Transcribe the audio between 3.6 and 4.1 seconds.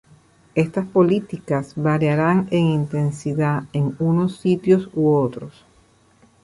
en